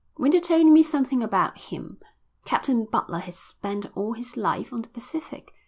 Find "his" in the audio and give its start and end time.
4.13-4.35